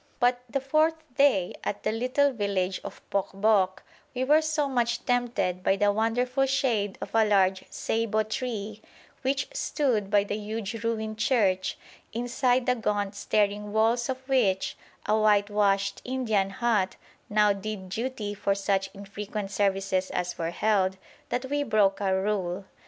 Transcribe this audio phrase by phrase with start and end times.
[0.19, 3.83] But the fourth day at the little village of Pokboc
[4.15, 8.81] we were so much tempted by the wonderful shade of a large ceibo tree
[9.21, 11.77] which stood by the huge ruined church,
[12.13, 14.75] inside the gaunt staring walls of which
[15.05, 16.95] a whitewashed Indian hut
[17.29, 20.97] now did duty for such infrequent services as were held,
[21.29, 22.65] that we broke our rule.